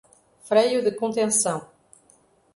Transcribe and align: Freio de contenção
Freio 0.47 0.81
de 0.81 0.91
contenção 0.93 1.69